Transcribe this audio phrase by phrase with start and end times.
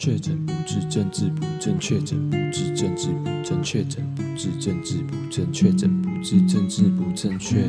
[0.00, 7.66] 确诊不治，政治不正确；确诊不治，政治不正确；确诊不治，政治不正确；确诊不治，政治不正确。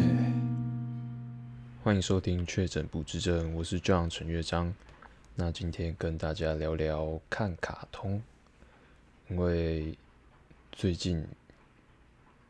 [1.84, 4.74] 欢迎收听《确诊不治症》，我是 John 陈乐章。
[5.36, 8.24] 那今天跟大家聊聊看卡通，
[9.28, 9.94] 因为
[10.72, 11.28] 最近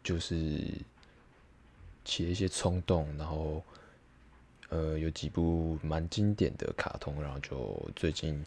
[0.03, 0.61] 就是
[2.05, 3.63] 起了一些冲动，然后
[4.69, 8.45] 呃有几部蛮经典的卡通，然后就最近。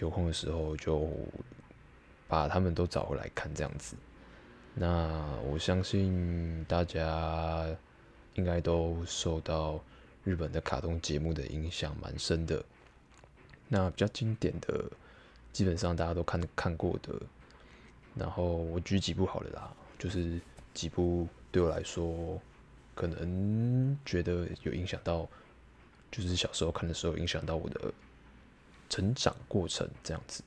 [0.00, 1.08] 有空的时候就
[2.26, 3.94] 把他们都找回来看，这样子。
[4.74, 7.66] 那我相信大家
[8.34, 9.78] 应该都受到
[10.24, 12.64] 日本的卡通节目的影响蛮深的。
[13.68, 14.84] 那比较经典的，
[15.52, 17.14] 基本上大家都看看过的。
[18.16, 20.40] 然后我举几部好了啦，就是
[20.72, 22.40] 几部对我来说
[22.94, 25.28] 可能觉得有影响到，
[26.10, 27.92] 就是小时候看的时候影响到我的。
[28.90, 30.42] 成长过程这样子，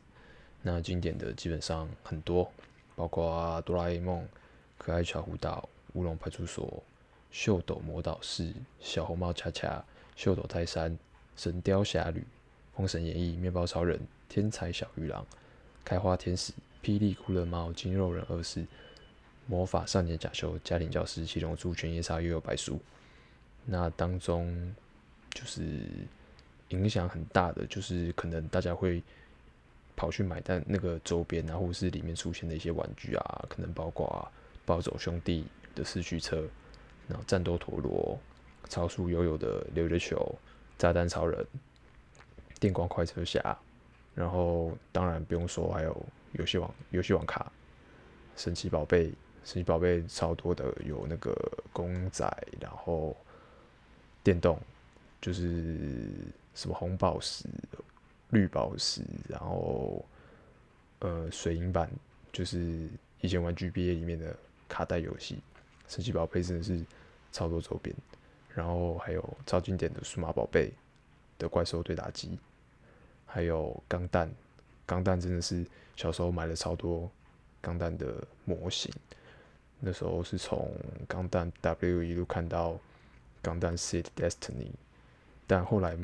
[0.62, 2.52] 那经典的基本上很多，
[2.94, 4.28] 包括哆啦 A 梦、
[4.78, 6.84] 可爱巧虎岛、乌龙派出所、
[7.32, 9.82] 秀斗魔导士、小红帽恰恰、
[10.18, 10.96] 秀斗泰山、
[11.38, 12.22] 神雕侠侣、
[12.76, 15.26] 封神演义、面包超人、天才小鱼郎、
[15.86, 16.52] 开花天使、
[16.84, 18.66] 霹雳骷髅猫、筋肉人二世、
[19.48, 22.78] 魔法少年贾修、家庭教师、七龙珠、犬夜叉、幽游白书，
[23.66, 24.76] 那当中
[25.34, 25.88] 就是。
[26.74, 29.02] 影响很大的就是可能大家会
[29.96, 34.26] 跑去买但那个周边啊，或是里面出现的一些玩具啊，可能包括啊
[34.66, 36.44] 暴走兄弟的四驱车，
[37.08, 38.18] 然后战斗陀螺、
[38.70, 40.36] 超速悠悠的溜溜球、
[40.80, 41.46] 炸弹超人、
[42.60, 43.56] 电光快车侠，
[44.16, 47.52] 然后当然不用说，还有游戏王、游戏王卡、
[48.36, 49.14] 神奇宝贝、
[49.44, 51.36] 神奇宝贝超多的，有那个
[51.72, 52.26] 公仔，
[52.60, 53.16] 然后
[54.24, 54.60] 电动
[55.22, 56.10] 就是。
[56.56, 57.46] 什么红宝石、
[58.30, 60.06] 绿宝石，然后
[61.00, 61.90] 呃水银版，
[62.32, 62.88] 就是
[63.22, 64.36] 以前玩 GBA 里面的
[64.68, 65.40] 卡带游戏，
[65.88, 66.86] 神奇宝贝真的是
[67.32, 67.96] 超多周边，
[68.54, 70.72] 然后还有超经典的数码宝贝
[71.40, 72.38] 的怪兽对打机，
[73.26, 74.32] 还有钢弹，
[74.86, 75.66] 钢弹真的是
[75.96, 77.10] 小时候买了超多
[77.62, 78.94] 钢弹的模型，
[79.80, 80.72] 那时候是从
[81.08, 82.78] 钢弹 W 一路看到
[83.42, 84.72] 钢弹 Seed Destiny，
[85.48, 85.98] 但后来。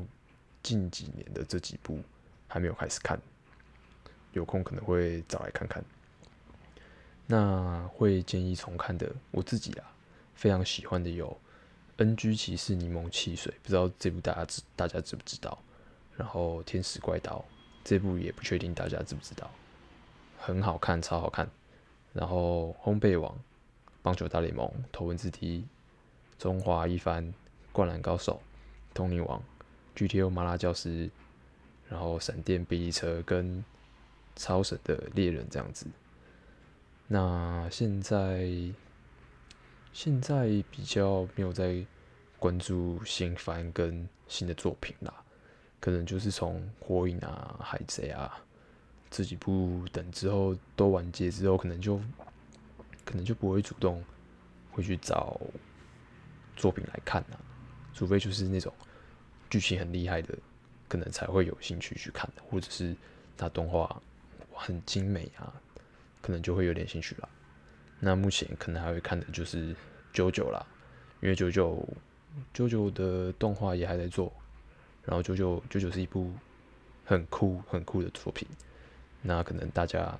[0.61, 1.99] 近几年的这几部
[2.47, 3.19] 还没有开始看，
[4.33, 5.83] 有空可能会找来看看。
[7.27, 9.93] 那会建议重看的，我自己啊
[10.35, 11.27] 非常喜欢的有
[11.97, 12.35] 《N.G.
[12.35, 15.57] 骑士柠檬汽水》，不知道这部大家知大家知不知道？
[16.17, 17.45] 然后《天使怪盗》
[17.83, 19.49] 这部也不确定大家知不知道，
[20.39, 21.49] 很好看，超好看。
[22.13, 23.31] 然后《烘焙王》、
[24.01, 25.59] 《棒球大联盟》、《头文字 D》、
[26.41, 27.23] 《中华一番》、
[27.71, 28.33] 《灌篮高手》、
[28.95, 29.39] 《通灵王》。
[29.99, 31.09] GTO 麻辣教师，
[31.89, 33.61] 然后闪电霹雳车跟
[34.33, 35.85] 超神的猎人这样子。
[37.05, 38.49] 那现在
[39.91, 41.85] 现在比较没有在
[42.37, 45.13] 关注新番跟新的作品啦，
[45.81, 48.41] 可能就是从火影啊、海贼啊
[49.11, 51.97] 这几部等之后都完结之后，可能就
[53.03, 54.01] 可能就不会主动
[54.71, 55.37] 会去找
[56.55, 57.37] 作品来看啦，
[57.93, 58.73] 除非就是那种。
[59.49, 60.37] 剧情很厉害的，
[60.87, 62.95] 可能才会有兴趣去看，或者是
[63.35, 64.01] 它动画
[64.53, 65.53] 很精美啊，
[66.21, 67.29] 可能就会有点兴趣了。
[67.99, 69.73] 那目前可能还会看的就是
[70.13, 70.65] 《九九》啦，
[71.21, 71.75] 因为《九九》
[72.53, 74.31] 《九九》《》的动画也还在做，
[75.03, 76.31] 然后《九九》《九九》《》是一部
[77.03, 78.47] 很酷很酷的作品。
[79.21, 80.17] 那可能大家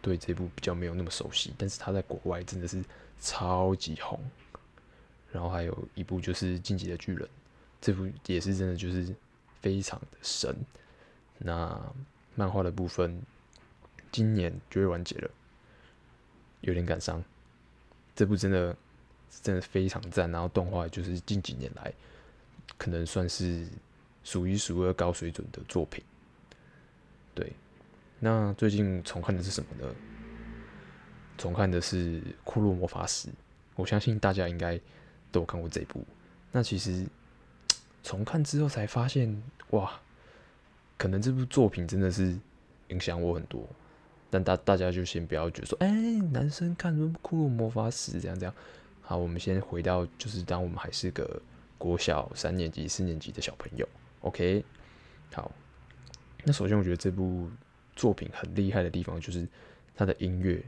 [0.00, 2.84] 对这部比较没有那么熟悉，但是它在国外真的是
[3.18, 4.20] 超级红。
[5.32, 7.26] 然后还有一部就是《进击的巨人》。
[7.82, 9.12] 这部也是真的，就是
[9.60, 10.56] 非常的神。
[11.38, 11.92] 那
[12.36, 13.20] 漫画的部分，
[14.12, 15.28] 今年就会完结了，
[16.60, 17.20] 有点感伤。
[18.14, 18.76] 这部真的
[19.42, 21.92] 真的非常赞，然后动画就是近几年来
[22.78, 23.66] 可能算是
[24.22, 26.04] 数一数二高水准的作品。
[27.34, 27.52] 对，
[28.20, 29.92] 那最近重看的是什么呢？
[31.36, 33.28] 重看的是《库洛魔法使》，
[33.74, 34.78] 我相信大家应该
[35.32, 36.06] 都有看过这部。
[36.52, 37.04] 那其实。
[38.02, 40.00] 重看之后才发现，哇，
[40.96, 42.36] 可能这部作品真的是
[42.88, 43.64] 影响我很多。
[44.28, 45.90] 但大大家就先不要觉得说，哎、
[46.32, 48.54] 男生看什么骷髅魔法使这样这样。
[49.02, 51.40] 好，我们先回到就是当我们还是个
[51.76, 53.86] 国小三年级、四年级的小朋友。
[54.20, 54.64] OK，
[55.32, 55.52] 好。
[56.44, 57.50] 那首先我觉得这部
[57.94, 59.46] 作品很厉害的地方就是
[59.94, 60.62] 它的音乐，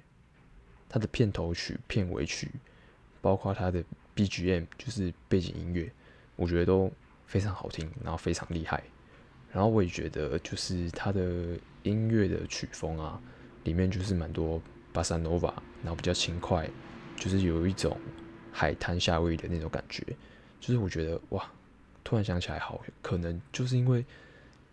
[0.88, 2.50] 它的片头曲、片尾曲，
[3.22, 3.82] 包括它的
[4.14, 5.90] BGM，就是背景音乐，
[6.36, 6.92] 我觉得都。
[7.26, 8.82] 非常好听，然后非常厉害，
[9.52, 13.20] 然后我也觉得，就是他的音乐的曲风啊，
[13.64, 14.60] 里面就是蛮多
[14.92, 16.68] 巴萨诺瓦，然后比较轻快，
[17.16, 17.96] 就是有一种
[18.52, 20.04] 海滩夏威夷的那种感觉。
[20.60, 21.50] 就是我觉得哇，
[22.02, 24.04] 突然想起来，好，可能就是因为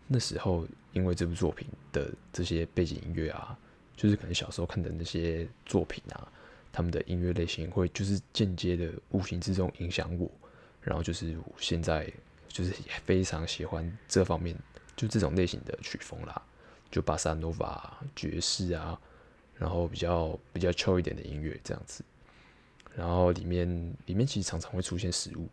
[0.07, 3.57] 那时候因为这部作品的这些背景音乐啊，
[3.95, 6.27] 就是可能小时候看的那些作品啊，
[6.71, 10.31] 他们的音乐类型会就是间接的无形之中影响我，
[10.81, 12.11] 然后就是现在
[12.51, 14.55] 就是也非常喜欢这方面。
[14.93, 16.39] 就这种类型的曲风啦，
[16.91, 18.99] 就巴萨诺瓦、爵士啊，
[19.55, 22.03] 然后比较比较俏一点的音乐这样子，
[22.93, 25.49] 然后里面里面其实常常会出现食物，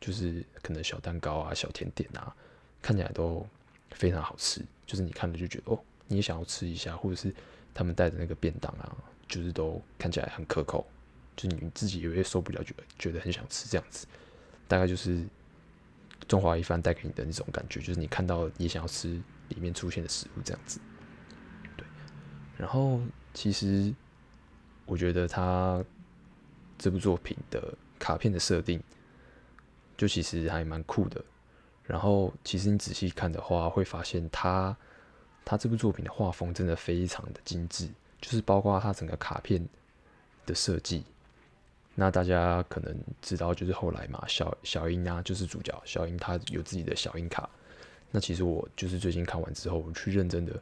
[0.00, 2.34] 就是可能小蛋糕啊、小甜点啊，
[2.82, 3.46] 看起来都
[3.92, 7.34] 非常好吃，就是你看了就觉得哦，你也想要吃一下，或者是
[7.72, 8.94] 他们带的那个便当啊，
[9.28, 10.86] 就是都看起来很可口，
[11.36, 14.06] 就你自己也会受不了，觉觉得很想吃这样子，
[14.68, 15.24] 大概就是。
[16.30, 20.78] 中华一番带给你的那种感觉，就是你看到你想要吃里面出现的食物这样子，
[21.76, 21.84] 对。
[22.56, 23.00] 然后
[23.34, 23.92] 其实
[24.86, 25.84] 我觉得他
[26.78, 28.80] 这部作品的卡片的设定，
[29.96, 31.20] 就其实还蛮酷的。
[31.82, 34.76] 然后其实你仔细看的话，会发现他
[35.44, 37.88] 他这部作品的画风真的非常的精致，
[38.20, 39.68] 就是包括他整个卡片
[40.46, 41.04] 的设计。
[42.00, 47.46] 那大家可能知道，就是后来嘛，小小樱啊，就是主角小樱，她有自己的小樱卡。
[48.10, 50.58] 那其实我就是最近看完之后，我去认真的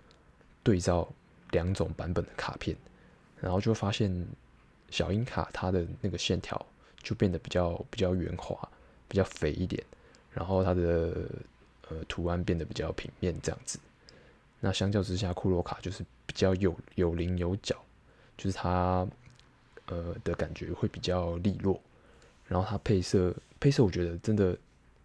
[0.64, 1.08] 对照
[1.52, 2.76] 两种版本的卡片，
[3.40, 4.26] 然后就发现
[4.90, 6.60] 小樱卡它的那个线条
[7.04, 8.68] 就变得比较比较圆滑，
[9.06, 9.80] 比较肥一点，
[10.32, 10.82] 然后它的
[11.88, 13.78] 呃图案变得比较平面这样子。
[14.58, 17.76] 那相较之下，库洛卡就是比较有有棱有角，
[18.36, 19.06] 就是它。
[19.88, 21.80] 呃的感觉会比较利落，
[22.46, 24.56] 然后它配色配色，我觉得真的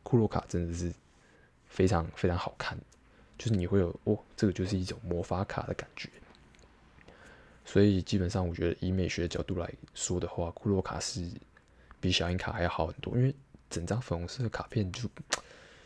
[0.03, 0.93] 库洛卡真的是
[1.67, 2.77] 非常非常好看，
[3.37, 6.09] 就是你会有哦，这个就是一种魔法卡的感觉。
[7.65, 11.27] 所以基本上我觉得以美学的角度来说的话，库洛卡是
[11.99, 13.33] 比小樱卡还要好很多，因为
[13.69, 15.09] 整张粉红色的卡片就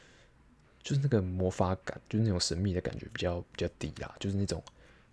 [0.81, 4.61] 就是那个魔法感，就是那种神秘的感觉比较比较低啦，就是那种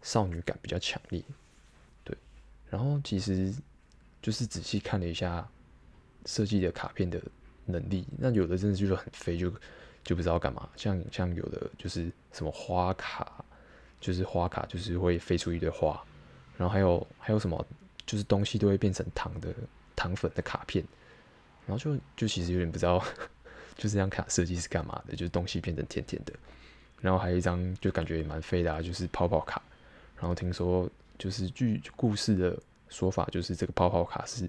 [0.02, 1.22] 少女感比较强烈。
[2.02, 2.16] 对，
[2.70, 3.54] 然后其实。
[4.24, 5.46] 就是仔细看了一下
[6.24, 7.20] 设计的卡片的
[7.66, 9.52] 能力，那有的真的就是很飞，就
[10.02, 10.66] 就不知道干嘛。
[10.76, 13.44] 像像有的就是什么花卡，
[14.00, 16.02] 就是花卡就是会飞出一堆花，
[16.56, 17.66] 然后还有还有什么
[18.06, 19.54] 就是东西都会变成糖的
[19.94, 20.82] 糖粉的卡片，
[21.66, 22.98] 然后就就其实有点不知道，
[23.76, 26.32] 就是这张卡设计是干嘛的，就是东西变成甜甜的。
[27.02, 29.60] 然后还有一张就感觉也蛮飞的啊，就是泡泡卡。
[30.16, 30.88] 然后听说
[31.18, 32.58] 就是据故事的。
[32.94, 34.48] 说法就是这个泡泡卡是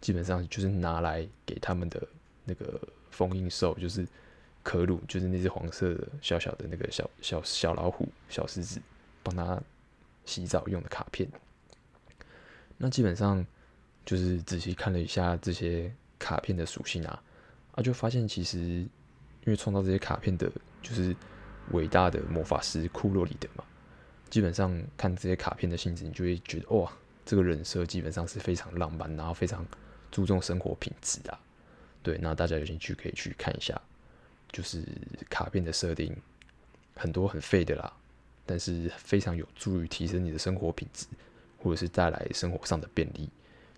[0.00, 2.04] 基本上就是拿来给他们的
[2.44, 2.80] 那个
[3.12, 4.04] 封印兽，就是
[4.64, 8.82] 可鲁，就是那只黄色的小小的那个小小小老虎、小狮子，
[9.22, 9.62] 帮他
[10.24, 11.30] 洗澡用的卡片。
[12.76, 13.46] 那基本上
[14.04, 17.22] 就是仔细看了一下这些卡片的属性啊，
[17.76, 18.88] 啊，就发现其实因
[19.46, 20.50] 为创造这些卡片的
[20.82, 21.14] 就是
[21.70, 23.64] 伟大的魔法师库洛里德嘛，
[24.28, 26.92] 基本上看这些卡片的性质，你就会觉得哇。
[27.24, 29.66] 这个人设基本上是非常浪漫，然后非常
[30.10, 31.38] 注重生活品质的。
[32.02, 33.80] 对，那大家有兴趣可以去看一下，
[34.52, 34.84] 就是
[35.30, 36.14] 卡片的设定
[36.94, 37.92] 很多很废的啦，
[38.44, 41.06] 但是非常有助于提升你的生活品质，
[41.58, 43.30] 或者是带来生活上的便利，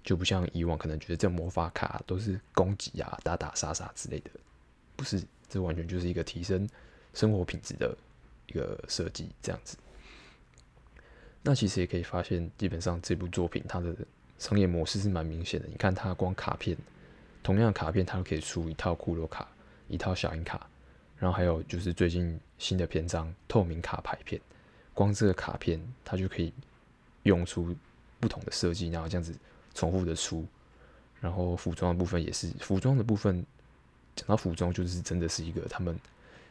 [0.02, 4.30] 就不像以往可能觉得这魔法卡都是攻击啊、打打杀杀之类的，
[4.96, 6.68] 不是，这完全就是一个提升
[7.14, 7.96] 生活品质的
[8.48, 9.76] 一个设计，这样子。
[11.42, 13.94] 那其实也可以发现，基本上这部作品它的
[14.36, 15.68] 商业模式是蛮明显的。
[15.68, 16.76] 你看，它光卡片，
[17.40, 19.46] 同样的卡片，它都可以出一套库洛卡，
[19.86, 20.66] 一套小樱卡，
[21.16, 24.40] 然后还有就是最近新的篇章透明卡牌片，
[24.92, 26.52] 光这个卡片它就可以
[27.22, 27.72] 用出
[28.18, 29.32] 不同的设计，然后这样子
[29.72, 30.44] 重复的出。
[31.20, 33.46] 然后服装的部分也是，服装的部分
[34.16, 35.96] 讲到服装，就是真的是一个他们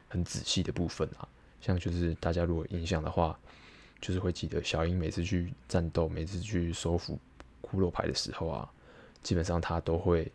[0.08, 1.28] 很仔细的部分啊。
[1.60, 3.38] 像就是大家如果印象的话。
[4.02, 7.18] 就是会记得小樱每次去战斗，每次去收服
[7.62, 8.70] 骷髅牌的时候啊，
[9.24, 10.32] 基本上他都会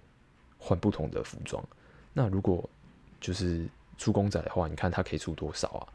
[0.59, 1.63] 换不同的服装。
[2.13, 2.69] 那如果
[3.21, 5.87] 就是出公仔的话，你看他可以出多少啊？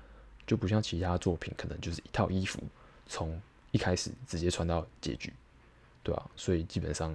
[0.47, 2.61] 就不像其他作品，可能就是一套衣服
[3.07, 3.41] 从
[3.71, 5.33] 一开始直接穿到结局，
[6.03, 6.31] 对吧、啊？
[6.35, 7.13] 所以基本上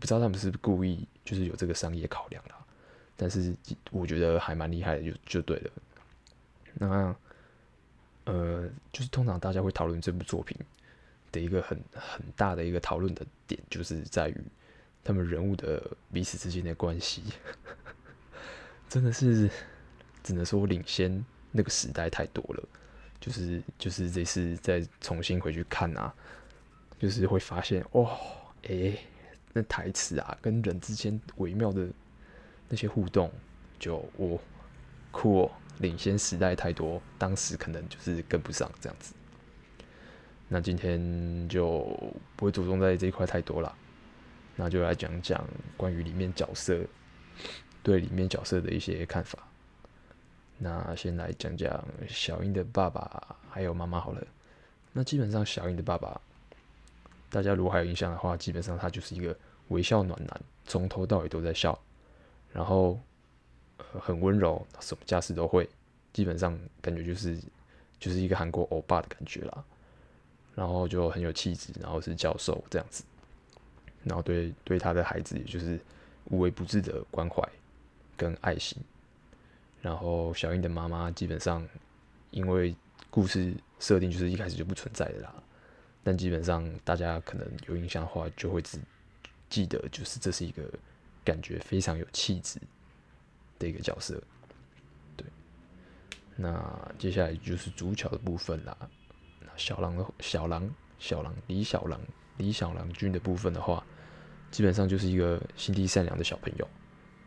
[0.00, 2.56] 不知道他们是不是故意就是有这个商业考量啦。
[3.16, 3.54] 但是
[3.92, 5.70] 我觉得还蛮厉害的，就就对了。
[6.74, 7.16] 那。
[8.24, 10.56] 呃，就是通常大家会讨论这部作品
[11.30, 14.36] 的一个很很大的一个讨论的点，就是在于
[15.02, 17.22] 他们人物的彼此之间的关系，
[18.88, 19.50] 真的是
[20.22, 22.68] 只能说领先那个时代太多了，
[23.20, 26.14] 就是就是这次再重新回去看啊，
[26.98, 28.18] 就是会发现哇，
[28.62, 28.98] 诶、
[29.52, 31.86] 那台词啊，跟人之间微妙的
[32.68, 33.30] 那些互动，
[33.78, 34.40] 就我
[35.10, 39.14] 酷哦，领先时代太多，当时可能就是跟不上这样子。
[40.48, 41.80] 那今天就
[42.36, 43.74] 不会着重在这一块太多了，
[44.56, 45.44] 那就来讲讲
[45.76, 46.78] 关于里面角色，
[47.82, 49.38] 对里面角色的一些看法。
[50.58, 54.24] 那先来讲讲小英的爸爸还有妈妈好了。
[54.92, 56.20] 那基本上小英的爸爸，
[57.30, 59.36] 大家如果还有印象的话，基本上他就是一个
[59.68, 61.76] 微笑暖男，从头到尾都在笑，
[62.52, 63.00] 然后、
[63.78, 65.68] 很温柔，什么家事都会，
[66.12, 67.38] 基本上感觉就是
[67.98, 69.64] 就是一个韩国欧巴的感觉啦。
[70.54, 73.02] 然后就很有气质，然后是教授这样子，
[74.04, 75.80] 然后对对他的孩子也就是
[76.26, 77.42] 无微不至的关怀
[78.16, 78.78] 跟爱心。
[79.82, 81.66] 然后小英的妈妈基本上，
[82.30, 82.72] 因为
[83.10, 85.34] 故事设定就是一开始就不存在的啦，
[86.04, 88.78] 但基本上大家可能有印象的话，就会只
[89.50, 90.62] 记得就是这是一个
[91.24, 92.60] 感觉非常有气质
[93.58, 94.22] 的一个角色。
[95.16, 95.26] 对，
[96.36, 98.76] 那接下来就是主角的部分啦。
[99.40, 100.68] 那小狼的小狼
[100.98, 102.00] 小狼李小狼
[102.36, 103.84] 李小狼君的部分的话，
[104.50, 106.68] 基本上就是一个心地善良的小朋友，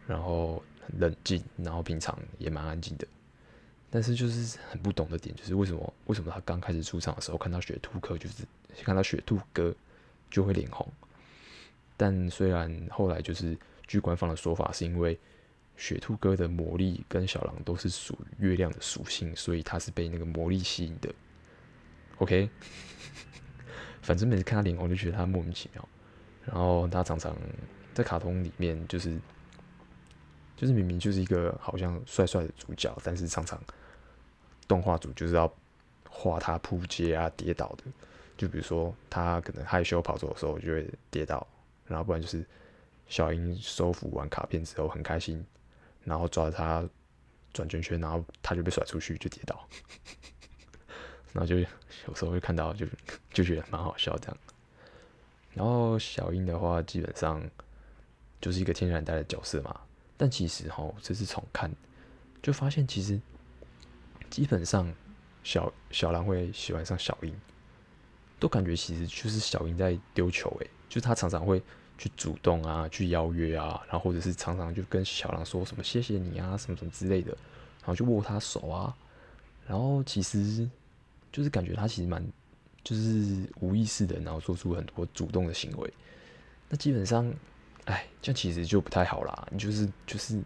[0.07, 0.99] 然后很。
[0.99, 3.05] 冷静，然后平常也蛮安静的，
[3.89, 8.45] 但是就是很不懂的点，就是为什么为什么他刚开始出场的时候看到雪兔哥，就是
[8.85, 9.75] 看到雪兔哥
[10.31, 10.89] 就会脸红，
[11.97, 15.19] 但虽然后来就是据官方的说法，是因为
[15.77, 21.09] 雪兔哥的魔力跟小狼都是属于月亮的属性，所以他是被那个魔力吸引的。
[22.17, 22.49] OK，
[24.01, 25.87] 反正每次看他脸红就觉得他莫名其妙，
[26.45, 27.33] 然后他常常
[27.93, 29.17] 在卡通里面就是。
[30.59, 33.61] 就是明明就是一个好像帅帅的主角，但是常常
[34.67, 35.53] 动画组就是要
[36.09, 37.83] 画他扑街啊、跌倒的。
[38.35, 41.45] 就比如说他可能害羞跑走的时候就会跌倒，
[41.85, 42.43] 然后不然就是
[43.07, 45.45] 小樱收服完卡片之后很开心，
[46.07, 46.87] 然后抓着他
[47.53, 49.67] 转圈圈，然后他就被甩出去就跌倒，
[51.33, 52.87] 然后就有时候会看到就
[53.33, 54.37] 就觉得蛮好笑这样。
[55.53, 57.43] 然后小樱的话基本上
[58.39, 59.81] 就是一个天然呆的角色嘛。
[60.15, 61.69] 但其实哈，这次重看
[62.41, 63.19] 就发现，其实
[64.29, 64.91] 基本上
[65.43, 67.35] 小小兰会喜欢上小樱，
[68.39, 71.61] 都感觉其实就是小樱在丢球诶，就是他常常会
[71.97, 77.31] 去主动啊，去邀约啊，然后或者是常常就跟小狼说什么谢谢你啊，什么什么之类的，
[77.81, 78.95] 然后就握他手啊，
[79.65, 80.69] 然后其实
[81.31, 82.25] 就是感觉他其实蛮
[82.83, 85.93] 就是无意识的，然后做出很多主动的行为，
[86.69, 87.33] 那基本上。
[87.85, 89.47] 哎，这样其实就不太好啦。
[89.49, 90.43] 你就是就是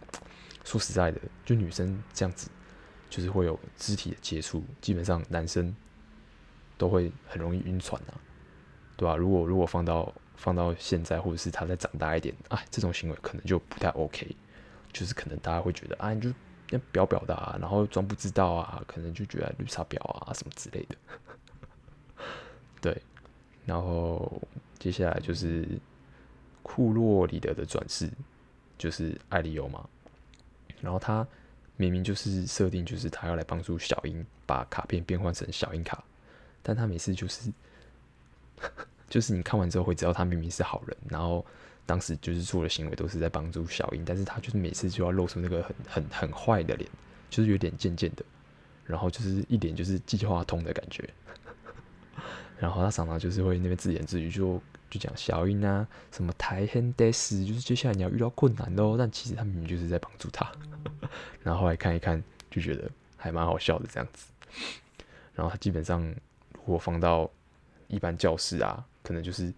[0.63, 2.47] 说实在的，就女生这样子，
[3.09, 5.75] 就是会有肢体的接触，基本上男生
[6.77, 8.13] 都会很容易晕船啊，
[8.95, 9.15] 对吧？
[9.15, 14.35] 如果如果放到放到现在，或者是他再长大一点，哎，这种行为可能就不太 OK，
[14.91, 16.33] 就是可能大家会觉得啊，你就
[16.91, 20.95] 表表达，然后装不知道啊，可能就觉得绿茶婊啊什么之类的。
[22.81, 23.01] 对，
[23.65, 24.41] 然后
[24.79, 25.67] 接下来就是。
[26.63, 28.07] 库洛里德的转世
[28.77, 29.83] 就是艾利欧嘛，
[30.79, 31.27] 然后他
[31.75, 36.01] 明明就是设定就是他要来帮助小樱把卡片变换成小樱卡，
[36.61, 37.51] 但他每次就是
[39.11, 41.45] 就是你看完之后会知道他明明是好人，然后
[41.85, 46.89] 当时就是做的行为都是在帮助小英，但是他就是每次就要露出那个很很很坏的脸，
[47.29, 48.23] 就是有点贱贱的，
[48.85, 51.07] 然后就是一脸就是计划通的感觉，
[52.57, 54.59] 然后他常常就是会那边自言自语就。
[54.91, 58.97] 就讲小英啊，什么台很得死，就是接下来你要遇到困难喽。
[58.97, 60.51] 但其实他明明就是在帮助他，
[61.43, 64.33] 然后后来看一看，就觉得还蛮好笑的这样子。
[65.33, 66.05] 然后他基本上
[66.55, 67.31] 如果放到
[67.87, 69.53] 一般教室啊，可能就是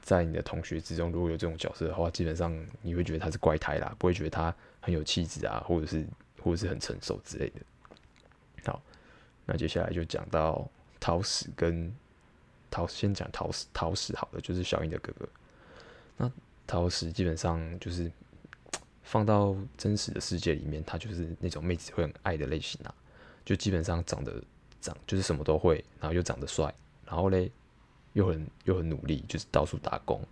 [0.00, 6.06] 在你的同学之中，如果有这种角色的话，基本上你会觉得他是怪胎啦，不会觉得他很有气质啊，或者是
[6.42, 7.60] 或者是很成熟之类的。
[8.64, 8.82] 好，
[9.46, 10.68] 那接下来就讲到
[10.98, 11.92] 桃矢跟。
[12.72, 15.28] 陶先讲桃矢，桃矢好了，就是小英的哥哥。
[16.16, 16.30] 那
[16.68, 18.08] 桃矢基本上就是
[19.02, 22.94] 放到真实的世界里面，他就是那种妹子会很爱的类型啊。
[23.44, 24.40] 就基本上长得
[24.80, 26.72] 长就是什么都会，然后又长得帅，
[27.04, 27.50] 然后嘞
[28.12, 30.22] 又很又很努力，就是到处打工，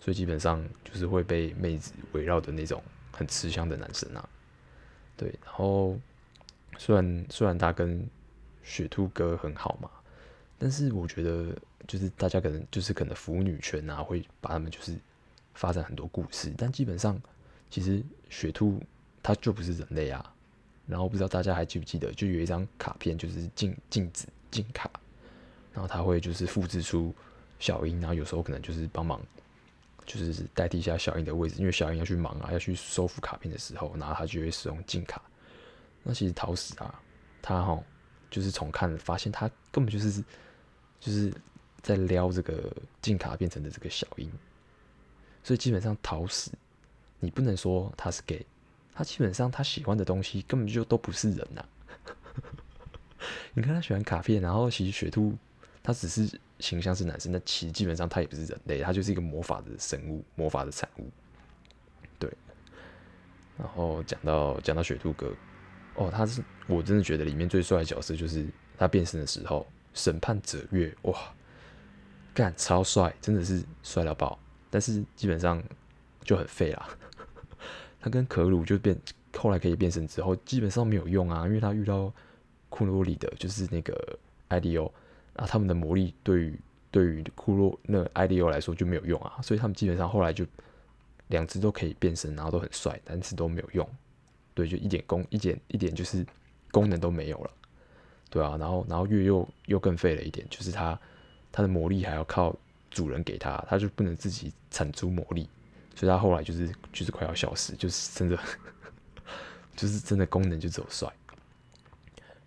[0.00, 4.28] 所以基本上就是会被妹子围绕的那种很吃香的男生啊。
[5.16, 5.98] 对，然后
[6.78, 8.06] 虽然虽然他跟
[8.62, 9.90] 雪兔哥很好嘛。
[10.58, 11.54] 但是我觉得，
[11.86, 14.96] 就是大家可能就是可能腐女圈啊，会把他们就是
[15.52, 16.50] 发展很多故事。
[16.56, 17.20] 但基本上，
[17.68, 18.82] 其实雪兔
[19.22, 20.34] 它就不是人类啊，
[20.86, 24.90] 然后不知道大家还记不记得，就有一张卡片，就是镜镜子镜卡，
[25.76, 27.14] 然后他会就是复制出
[27.58, 29.20] 小樱，然后有时候可能就是帮忙，
[30.06, 35.20] 就是代替一下小樱的位置，因为小樱要去忙啊，要去收复卡片的时候，然后他就会使用镜卡。
[36.02, 36.98] 那其实桃矢啊，
[37.42, 37.78] 他哈
[38.30, 40.24] 就是从看发现他根本就是
[40.98, 41.30] 就是
[41.82, 44.32] 在撩这个镜卡变成的这个小樱，
[45.44, 46.50] 所以基本上桃矢，
[47.20, 48.46] 你不能说他是 gay。
[48.94, 51.62] 他基本上他喜欢的东西根本就都不是人呐、
[53.52, 55.36] 你看他喜欢卡片，然后其实雪兔
[55.86, 56.28] 他只是
[56.58, 61.08] 形象是男生，但其实基本上他也不是人类，他就是一个魔法的生物，魔法的产物。
[62.18, 62.28] 对。
[63.56, 65.32] 然后讲到讲到雪兔哥，
[65.94, 68.44] 哦，他是我真的觉得里面最帅的角色就是
[68.76, 69.64] 他变身的时候，
[69.94, 71.16] 审判者月哇，
[72.34, 74.36] 干超帅，真的是帅到爆。
[74.68, 75.62] 但是基本上
[76.24, 76.88] 就很废啦。
[78.02, 79.00] 他跟可鲁就变，
[79.36, 82.12] 后来可以变身之后，基本上没有用啊，因为他遇到
[82.68, 84.92] 库洛里的，就是那个艾利欧，
[85.36, 90.44] 啊，他们的魔力对于对于库洛那艾利欧来说就没有用啊，所以他们基本上后来就
[91.28, 93.88] 两只都可以变身，然后都很帅，但是都没有用，
[94.54, 96.24] 对，就一点功一点一点就是
[96.70, 97.50] 功能都没有了，
[98.30, 100.98] 对啊，然后然后月又又更废了一点，就是他
[101.52, 102.54] 他的魔力还要靠
[102.90, 105.48] 主人给他，他就不能自己产出魔力。
[105.94, 108.38] 所以他后来就是就是快要消失，就是真的，
[109.74, 111.10] 就是真的功能就只有帅。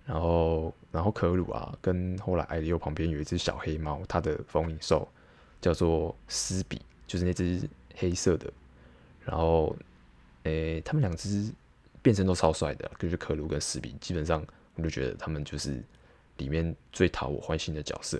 [0.10, 5.08] 然后然后可鲁啊，跟后来艾利欧旁边有一只小黑猫，它的封印兽
[5.62, 7.62] 叫做斯比，就是那只
[7.96, 8.52] 黑色的。
[9.24, 9.76] 然后
[10.46, 11.54] 诶、他们两只
[12.02, 15.80] 变身都超帅的，就是可鲁跟斯比，基本上我就觉得他们就是
[16.38, 18.20] 里面最讨我欢心的角色。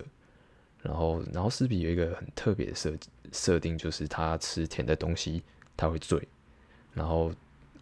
[0.84, 2.94] 然后，然后斯比有一个很特别的设
[3.32, 5.42] 设定，就是他吃甜的东西
[5.76, 6.22] 他会醉。
[6.94, 7.32] 然后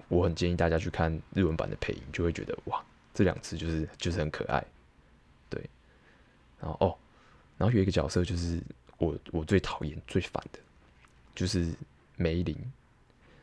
[0.07, 2.81] 我很建议大家去看日文版的配音，就会觉得哇，
[3.17, 4.63] 这两只就是就是很可爱，
[5.49, 5.59] 对。
[6.61, 6.95] 然后哦，
[7.57, 8.61] 然后有一个角色就是
[8.99, 10.59] 我我最讨厌最烦的，
[11.33, 11.73] 就是
[12.15, 12.55] 梅林。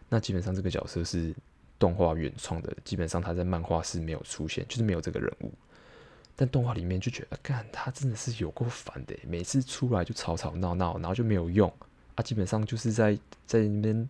[0.08, 1.34] 那基本上这个角色是
[1.76, 5.52] 动画原创的，基本上他在漫画是没有出现，就是没有这个人物。
[6.36, 11.68] 但动画里面就觉得，干他真的是有够烦的，每次出来就吵吵闹闹，然后就没有用
[12.14, 14.08] 啊，基本上就是在在那边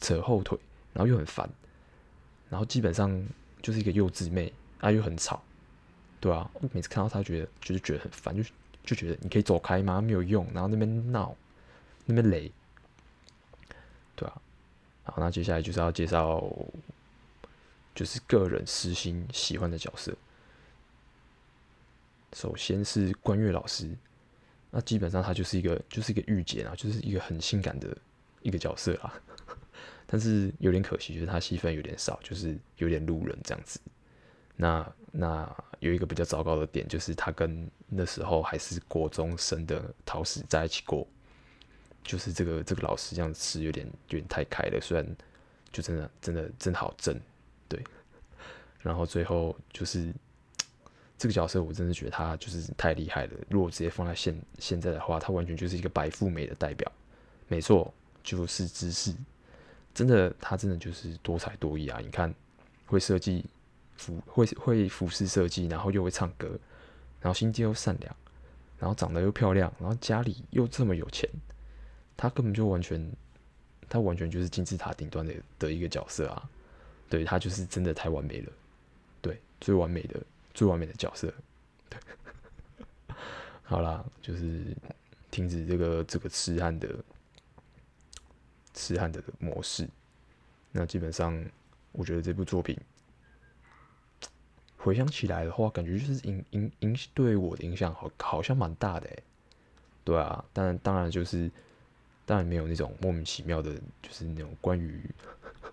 [0.00, 0.58] 扯后腿，
[0.92, 1.48] 然后又很烦，
[2.50, 3.24] 然后基本上
[3.62, 4.52] 就是一个幼稚妹
[4.84, 5.42] 啊，又很吵，
[6.20, 8.42] 对啊，我每次看到他，觉得就是觉得很烦，就
[8.84, 9.98] 就觉得你可以走开吗？
[9.98, 11.34] 没有用，然后那边闹，
[12.04, 12.52] 那边雷，
[14.14, 14.42] 对啊，
[15.04, 16.44] 好，那接下来就是要介绍，
[17.94, 20.14] 就是个人私心喜欢的角色。
[22.34, 23.88] 首先是关月老师，
[24.70, 27.96] 那基本上他就是一个就是一个御姐啊，就是一个很性感的
[28.42, 29.14] 一个角色啊。
[30.06, 33.80] 但是有点可惜，就是他戏份有点少，就是有点路人这样子。
[34.56, 41.06] 那那有一个比较糟糕的点，就是他跟那时候还是国中生的桃矢在一起过，
[42.02, 45.16] 就是这个这个老师这样吃有点有点太开了，虽然
[45.72, 47.18] 就真的真的真的好正，
[47.68, 47.82] 对。
[48.80, 50.12] 然后最后就是。
[51.16, 53.32] 这个角色我真的觉得他就是太厉害了。
[53.48, 56.90] 如果直接放在现现在的话，他完全就是一个白富美的代表。
[57.46, 59.14] 没错，就是知识。
[59.94, 62.00] 真的，他真的就是多才多艺啊！
[62.02, 62.34] 你看，
[62.84, 63.44] 会设计
[63.96, 66.48] 服，会会服饰设计，然后又会唱歌，
[67.20, 68.16] 然后心地又善良，
[68.78, 71.28] 然后长得又漂亮，然后家里又这么有钱，
[72.16, 73.12] 他根本就完全，
[73.88, 76.48] 他完全就是金字塔顶端的的一个角色啊！
[77.08, 78.52] 对，他就是真的太完美了，
[79.20, 80.20] 对，最完美的。
[80.56, 81.34] 最完美的角色，
[81.90, 81.98] 对，
[83.64, 84.62] 好啦，就是
[85.32, 86.88] 停止这个这个痴汉的
[88.72, 89.88] 痴汉的模式。
[90.70, 91.44] 那基本上，
[91.90, 92.78] 我觉得这部作品
[94.84, 99.22] 回想起来的话，感觉就是影影影对我的影响好好像蛮大的诶。
[100.04, 101.50] 对啊，但当然就是
[102.26, 105.00] 当然没有那种莫名其妙的，就是那种关于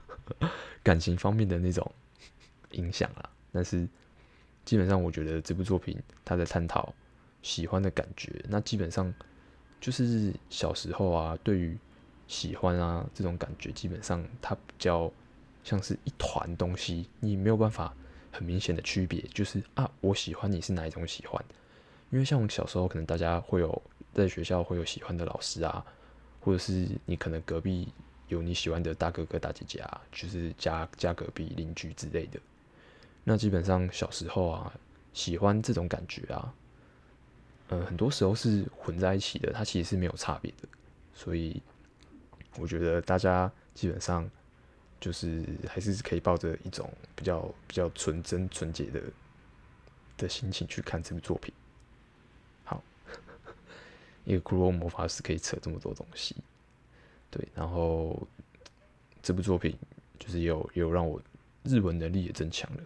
[0.82, 1.91] 感情方面的那种
[2.71, 3.88] 影响啊，但是。
[4.63, 6.93] 基本上，我觉得这部作品他在探讨
[7.41, 8.32] 喜欢的感觉。
[8.47, 9.12] 那基本上
[9.82, 11.76] 就是小时候啊，对于
[12.28, 15.12] 喜欢啊这种感觉，基本上它比较
[15.63, 17.91] 像是一团东西，你没有办法
[18.32, 21.44] 很明显的区别，就是啊，我喜欢你是哪一种喜欢？
[22.10, 23.82] 因为像我小时候，可能大家会有
[24.13, 25.86] 在学校会有喜欢的老师啊，
[26.39, 27.88] 或者是你可能隔壁
[28.28, 32.39] 有你喜欢的大哥哥大姐姐啊，就是家家隔壁邻居之类的。
[33.24, 34.74] 那基本上小时候啊，
[35.13, 36.54] 喜欢这种感觉啊，
[37.70, 40.67] 嗯，很多时候是混在一起的，它其实是没有差别的。
[41.13, 41.62] 所以
[42.58, 44.30] 我觉得大家基本上
[45.01, 49.03] 就是还是可以抱着一种比较比较纯真纯洁的
[50.17, 51.53] 的心情去看这部作品。
[52.65, 52.83] 好，
[54.25, 56.35] 一个骷髅魔法师可以扯这么多东西，
[57.31, 58.27] 对，然后
[59.23, 59.77] 这部作品
[60.19, 61.21] 就是有有让我
[61.62, 62.83] 日文能力也增强了，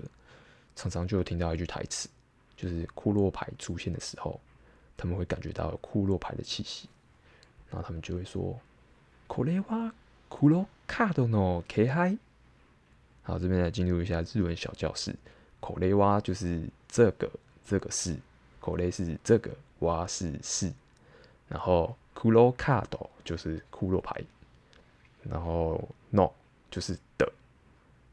[0.74, 2.08] 常常就有听到一句台词，
[2.56, 4.40] 就是库洛牌出现的时候，
[4.96, 6.88] 他们会感觉到库洛牌的气息，
[7.70, 8.58] 然后他们就会说：“
[9.28, 9.92] これは
[10.28, 12.16] 库洛 卡多诺 K 嗨。”
[13.22, 15.14] 好，这边来进入一下日文小教室。
[15.60, 17.30] これは就是这个，
[17.66, 18.16] 这个是，
[18.60, 20.72] これ是这个，は是是，
[21.48, 24.24] 然后库洛卡多就是库洛牌，
[25.22, 26.30] 然后 no
[26.70, 27.30] 就是的，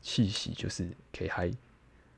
[0.02, 1.52] 气息就是 K 嗨。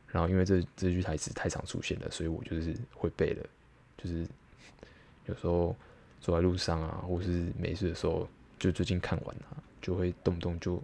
[0.07, 3.45] 然后因为这这句台词太常出现了，所以我就是会背了，
[3.95, 4.27] 就是
[5.27, 5.75] 有时候
[6.19, 10.81] 走在路上啊，或是没事的时候，就最近看完啊， 就会动不动就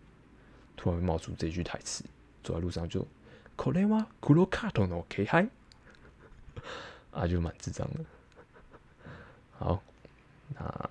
[0.75, 2.03] 突然会冒出这句台词，
[2.43, 3.05] 走在路上就
[3.55, 5.49] これは黒カードの気配
[7.11, 8.05] 啊，就蛮智障的。
[9.57, 9.81] 好，
[10.53, 10.89] 那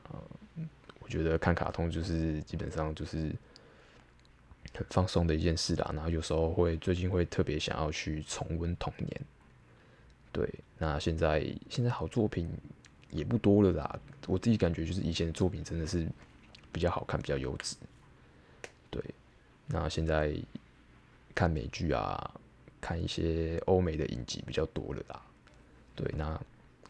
[1.01, 3.35] 我觉得看卡通就是基本上就是。
[4.77, 9.21] 很放松的一件事啦，然后有时候会最近会特别想要去重温童年。
[10.33, 12.51] 对，那现在现在好作品
[13.11, 14.01] 也不多了啦。
[14.27, 16.09] 我自己感觉就是以前的作品真的是
[16.73, 17.77] 比较好看，比较优质。
[19.72, 20.36] 那现在
[21.36, 22.34] 看美剧啊，
[22.82, 25.22] 看一些欧美的影集比较多了啦。
[25.96, 26.40] 对，那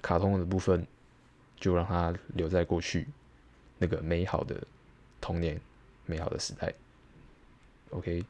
[0.02, 0.88] 卡通的部分
[1.58, 3.06] 就让它留在过去
[3.78, 4.56] 那个美好的
[5.20, 5.60] 童年，
[6.06, 6.74] 美好的时代。
[7.90, 8.24] OK，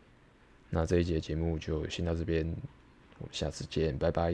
[0.69, 2.43] 那这一节节目就先到这边，
[3.19, 4.33] 我们下次见，拜拜。